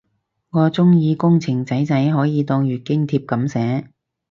[0.49, 3.89] 我鍾意工程仔仔可以當月經帖噉寫